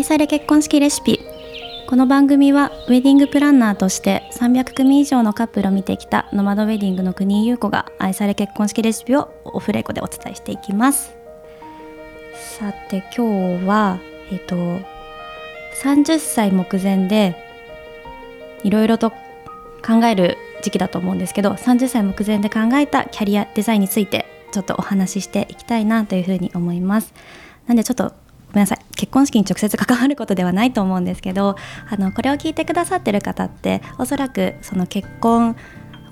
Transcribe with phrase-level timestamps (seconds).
[0.00, 1.20] 愛され結婚式レシピ。
[1.86, 11.14] この番組はウェディングプランナーとして300組以上のカップルを見てきたノマドウェディングの国井優子が愛され結婚式レシピをオフレコでお伝えしていきます。
[12.58, 13.98] さて今日は
[14.32, 14.56] えっ、と
[15.82, 17.36] 30歳目前で
[18.64, 19.16] いろいろと考
[20.06, 27.12] える時期だと思うんですけど30歳目前で考えたキャリアデザインについてちょっとお話ししていきたいなというふうに思います。
[27.66, 28.14] なんでちょっと
[28.52, 28.78] ごめんなさい。
[28.96, 31.56] 結婚式に直接関わることではないと思うんですけど
[31.88, 35.56] あのこれを聞いてくださってる方っておそらくその結婚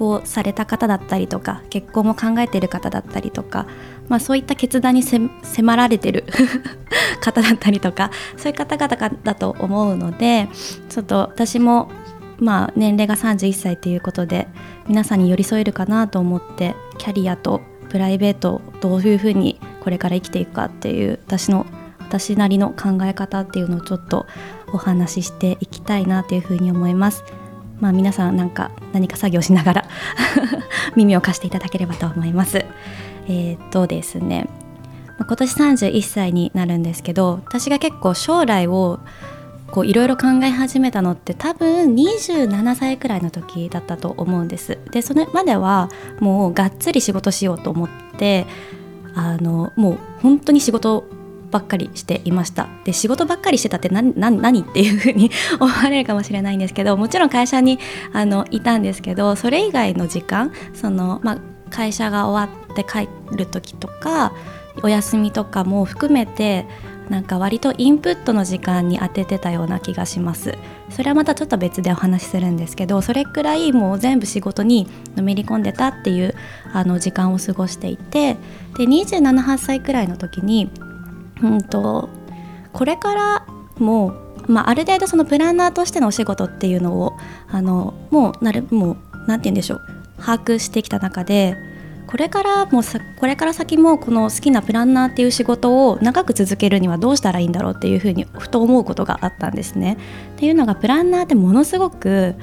[0.01, 3.66] をされた方だったりとか結婚も考えてる方だったりとか、
[4.09, 6.24] まあ、そういった決断に迫られてる
[7.20, 10.48] 方だったりとかそういう方々だと思うので
[10.89, 11.91] ちょっと私も
[12.39, 14.48] まあ年齢が31歳ということで
[14.86, 21.67] 皆さんに寄り添えるかなと思ってキャリアとプライベートをどういうふうにこれから生きていくかっていう私の
[22.09, 24.27] 私なりの考え方っていうのをちょっと
[24.73, 27.23] お話ししていきたいなというふうに思います。
[27.81, 29.84] まあ皆さんなんか何か作業しながら
[30.97, 32.64] 耳を貸していただければと思います。
[33.29, 34.48] えー、っとですね
[35.19, 39.01] 今年31歳になるんですけど私が結構将来を
[39.70, 48.47] こういろいろ考え始めたのって多分27歳くらいの時だったと思うんですでそれまではもうがっつり仕事しようと思って
[49.14, 51.05] あのもう本当に仕事
[51.50, 52.68] ばっかりしていました。
[52.84, 57.78] で仕事ばっかりしてたって何何っていうふうに 思われるかもしれないんですけどもちろん会社に
[58.12, 61.38] あのいたんですけどそれ以外の時間その、まあ、
[61.70, 64.32] 会社が終わって帰る時とか
[64.82, 66.66] お休みとかも含めて
[67.08, 70.56] なんか割とインプットの時間に当ててたような気がします。
[70.90, 76.34] それはまたちょっと別でお話しするんですけどそれくらいもう全部仕事にのめり込んでたっていう
[76.72, 78.34] あの時間を過ごしていて
[78.78, 80.70] で278歳くらいの時に
[81.42, 82.08] うんと
[82.72, 83.46] これから
[83.78, 84.14] も、
[84.46, 87.16] まあ、ある程度そのプランナーとしてのお仕事っていうのを
[87.48, 89.80] あのもうなるもうなんて言うんでしょう
[90.18, 91.56] 把握してきた中で
[92.08, 92.82] これからも
[93.18, 99.98] これから先もこの好きなプランナーっていう仕事を長く続けるにはどうしたらいいんだろうっていうふうにふと思うことがあったんですね。
[100.36, 102.34] っていうのがプランナーってものすごく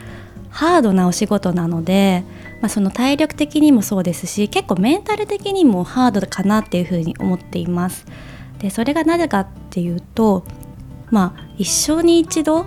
[0.52, 2.24] ハードなお仕事なので、
[2.62, 8.06] まあ、その体力的にもそうですし結構メンタル的にもハードかなっていうふうに思っています。
[8.60, 10.44] でそれがなぜかっていうと
[11.10, 12.66] まあ一生に一度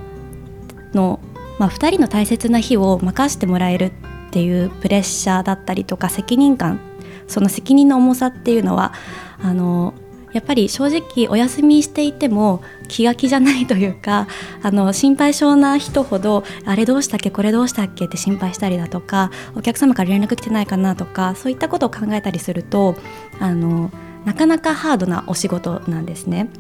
[0.94, 1.21] の、
[1.59, 3.93] まあ、2人の大切な日を任してもらえるっ
[4.31, 6.81] ていうプレッシャーだったりとか責任感
[7.26, 8.93] その責任の重さっていうのは
[9.41, 9.94] あの
[10.32, 14.28] やっぱり正直お休みしていても気が気じゃないというか
[14.62, 22.97] あの心配性な人ほどあれどうしたっけこれどうしたっけって心配したりだとかお客様から連絡来てないかなとかそういったことを考えたりすると
[23.41, 23.91] あの
[24.28, 26.50] なかなかハードなお仕事なんですね。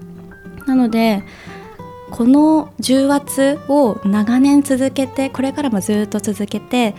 [0.64, 1.22] なので
[2.10, 6.94] この重圧を長年続けてこれからもずっと続けて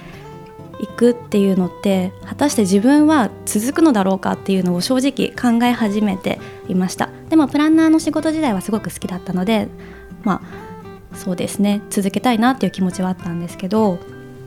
[0.80, 9.68] いくっていうのって果たして自分は続くのだろうかっていうのを正直考え始めていましたでもプランナーの仕事時代はすごく好きだったので
[10.24, 10.44] ま
[11.12, 13.97] あそうですね続けたいなっていう気持ちはあったんですけど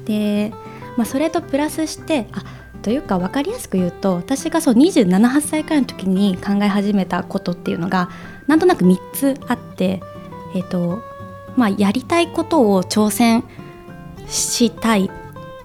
[0.05, 0.53] で、
[0.97, 8.11] まあ、それとプラスしてあというか分かりやすく言うと私がそう278歳くらいの時に考え始めたことっていうのが
[8.49, 10.03] なんとなく3つあって、
[10.55, 11.01] えーと
[11.57, 13.45] まあ、やりたいことを挑戦
[14.27, 15.11] したい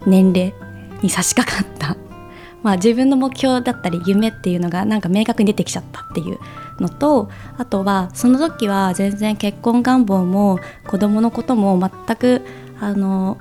[0.06, 0.54] 年齢
[1.02, 1.98] に差し掛かった、
[2.62, 6.40] まあ、自分の目標だったり夢っていうのがなんか明確に出てきちゃったっていう
[6.80, 12.44] のとあとはその時は全然結婚願望も子供のことも全く
[12.80, 13.38] あの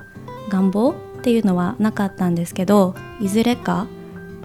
[0.49, 0.95] 願望
[1.27, 3.85] っていうのはなかったんですけどいずれか、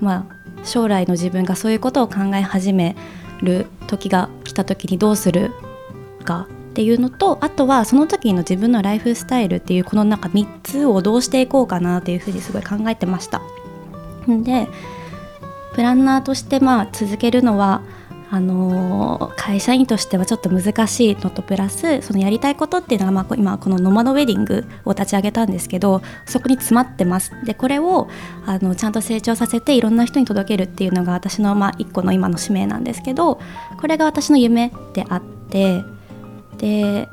[0.00, 2.96] まあ、将来の自分がそういうことを考え始め
[3.40, 5.52] る時が来た時にどうする
[6.24, 13.42] かっていうのとあとはその時の自分のライフスタイルっていうこの中3つをどうしていこうかなっていうふうにすごい考えてました。
[14.26, 14.66] で
[15.74, 17.82] プランナーとしてまあ続けるのは
[18.32, 27.30] あの会社員としてはちょっと難しいのとプラスそのやりたいことっていうのが、まあ、今このノマドウェディングを立ち上げたんですけどそこに詰まってます。
[27.44, 28.08] でこれを
[28.46, 33.38] あのちゃんと成長させていろんな人に届けるっていうのが私の、まあ、一個の今の使命なんですけど
[33.78, 35.84] これが私の夢であって
[36.56, 37.10] で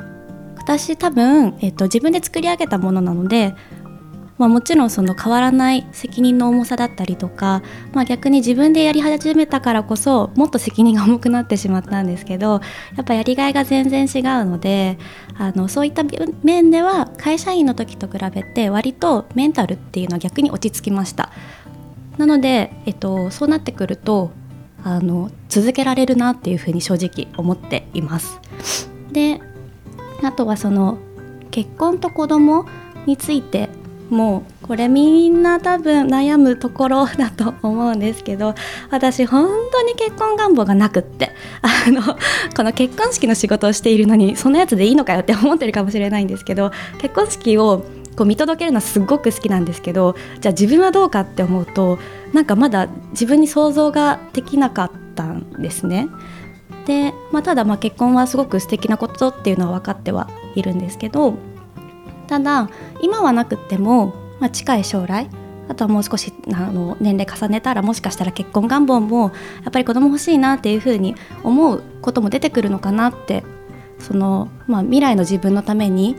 [0.56, 3.56] 私多分、えっと、自分で作り上げたものなので
[4.40, 7.62] まあ、もちろんその変わらない責任の重さだったりとか、
[7.94, 12.62] まあ、逆に自分でやり始めたからこそもっと責任が重くなってしまったんですけど
[12.96, 14.98] やっぱやりがいが全然違うので
[15.38, 16.04] あのそういった
[16.42, 21.32] 面では会社員の時と比べて割とメンタルっていうのは逆に落ち着きました。
[22.18, 24.32] なので、えっと、そうなってくると
[24.84, 28.40] あの続けられるなっていうふうに正直思っています。
[29.12, 29.42] で
[30.24, 30.98] あとはその
[31.52, 32.66] 結婚と子供
[33.06, 33.70] について
[34.10, 38.56] もうこれみんな多分悩むところだと思うんですけど
[38.90, 42.02] 私本当に結婚願望がなくってあの
[42.56, 47.86] この結婚式の仕事をしているのにそんなやつでいいのかよって思ってるかもしれないんですけど結婚式を
[48.16, 52.00] こう見届けるのはすごく好きなんですけどじゃあ自分はどうかって思うと
[52.34, 56.08] なんかまだ自分に想像ができなかったんですね。
[56.86, 61.36] で、まあ、ただま結婚はすごく素敵なことっていうのは分かってはいるんですけど
[62.30, 62.70] ただ
[63.02, 65.28] 今はなくっても、まあ、近い将来
[65.68, 69.32] あとはもう少しあの年齢重ねたらもしかしたら結婚願望も
[69.64, 73.44] やっぱり子供欲しいなっていうふうに思うことも出てくるのかなって
[73.98, 76.16] その、まあ、未来の自分のために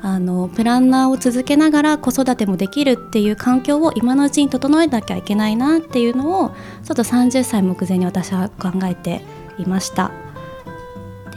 [0.00, 6.50] あのプランナーを続けながら子育てもできるっていう環境を今のうちに整えなきゃいけないなっていうのを
[6.84, 9.22] ちょっと30歳目前に私は考えて
[9.58, 10.27] いました。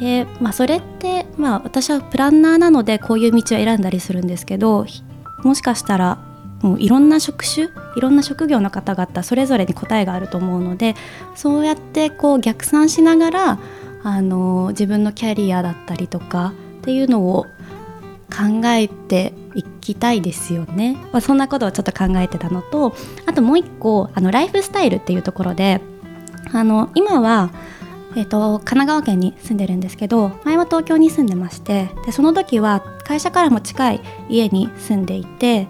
[0.01, 4.85] で、まあ、それって、まあ、私はプランナーなのでこういう道を選んだりするんですけど
[5.43, 6.17] もしかしたら
[6.61, 10.95] もういろんな職種いろんな職業の方々それぞれに答えがあると思うので
[11.35, 13.59] そうやってこう逆算しながら
[14.03, 17.45] あの自分のキャリアだったりとかっていうのを
[18.31, 22.95] 考えていきたいですよね、まあ、そんなことをちょっと考えてたのと
[23.27, 25.81] あともう一個あのライフスタイルっていうところで
[26.53, 27.51] あの今は
[28.15, 35.67] えーと、神奈川県に住んでるんですけど前は東京に住んでましてでその時は会社からも近い家に住んでいて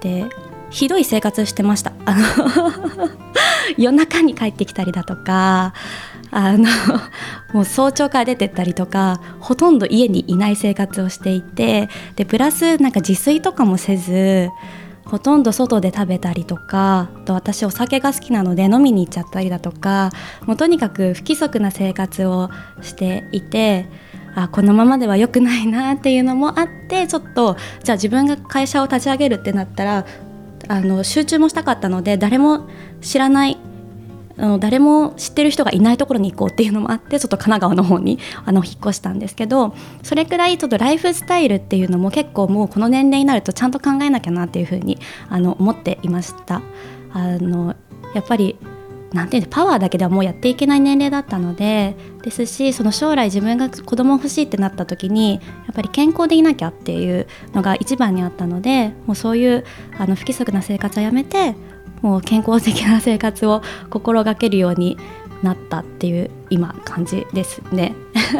[0.00, 0.26] で
[0.70, 1.92] ひどい生活してました。
[3.76, 5.74] 夜中に帰ってきたりだとか
[6.30, 6.68] あの
[7.52, 14.50] もう早朝から出てったりとかほとんど家にいない生活をしていてでプラスなんか自炊とかもせず
[15.10, 20.10] ほとんど外で食べたりとかと私お酒が好きなので飲みに行っちゃったりだとか
[20.46, 22.48] もうとにかく不規則な生活を
[22.80, 23.88] していて
[24.36, 30.06] あこのままでは良くないなっていうのもあってちょっとじゃあ自分が会社を立ち上げるってなったら
[30.68, 32.68] あの集中もしたかったので誰も
[33.00, 33.58] 知らない
[34.40, 44.98] あの誰も知ってる人がいないところに行こうっていうのもあってちょっと神奈川の方にあの引っ越したんですけどそれくらいちょっとライフスタイルっていうのも結構もうこの年齢になるとちゃんと考えなきゃなっていうふうに
[45.28, 46.62] あの思っていました。
[47.12, 47.74] あの
[48.14, 48.56] やっぱり
[49.12, 55.40] なんていうパワーだけではもうやっていけない年齢だったのでですしその将来自分が子供欲しいってなった時にや
[55.72, 59.64] っぱり健康でいなきゃっていうのが一番にあったのでもうそういう
[59.98, 61.56] あの不規則な生活をやめて
[62.02, 64.98] もう健康的な生活を心がけるように
[65.42, 67.94] なったっていう今感じですね。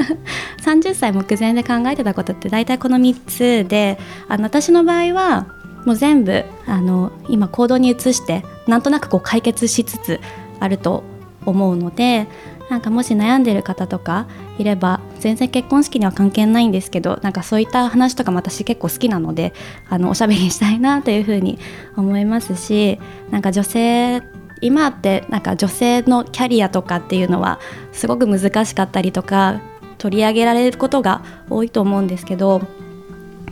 [0.63, 3.99] 30歳目前で考えてたことって大体この3つで
[4.29, 5.47] あの私の場合は
[5.87, 10.21] もう全部あの今行動に移してなんとなくこう解決しつつ
[10.59, 11.03] あると
[11.47, 12.27] 思うので
[12.71, 19.53] なんかもし悩んでる方とかいれば全然結婚式には関係ないんですけどなんかそういった話とかも私結構好きなので
[19.89, 21.59] あのおしゃべりしたいなというふうに
[21.97, 23.01] 思いますし
[23.31, 24.23] なんか女性
[24.61, 27.59] 今ってなんか女性のキャリアとかっていうのは
[27.93, 29.61] すごく難しかったりとか
[29.99, 32.63] 取り上げられることが多いと思うんですけど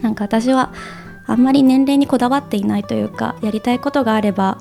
[0.01, 0.73] なんか私は
[1.27, 4.59] あんまり年齢にこだわっていないというかやりたいことがあれば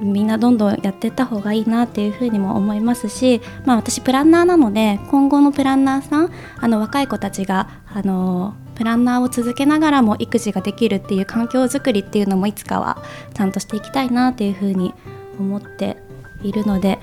[0.00, 13.02] みんなどんどんやっていった方がいいなっていうふうにも思いますし、まあ、私プランナーなので今後のプランナーさんあの若い子たちがあのプランナーを続けながらも育児ができるっていう環境づくりっていうのもいつかは
[13.34, 14.92] ちゃんとしていきたいなっていうふうに
[15.38, 15.96] 思って
[16.42, 16.98] いるので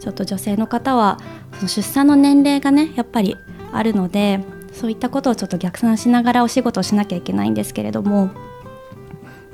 [0.00, 1.18] ちょっと女性の方は
[1.54, 3.36] その出産の年齢がねやっぱり
[3.72, 4.40] あるので
[4.72, 8.30] そういったことをちょっと逆算しながらお仕事をしなきゃいけないんですけれども、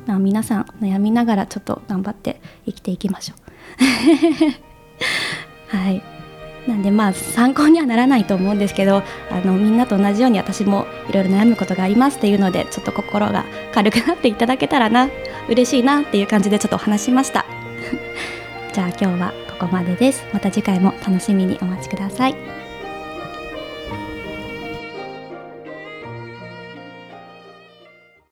[0.06, 3.34] 皆さん悩みながらちょっと頑張って生きていきましょ
[5.72, 5.76] う。
[5.76, 6.02] はい。
[6.66, 15.10] なんでまあ参考にはならないと思うんですけどあのみんなと同じように私もいろいろ悩むことがありますっていうのでちょっと心が軽くなっていただけたらな
[15.48, 17.44] 嬉しいなっていう感じでちょっとお話しました。
[18.72, 20.24] じゃあ今日はここまでです。
[20.32, 22.63] また次回も楽しみにお待ちください。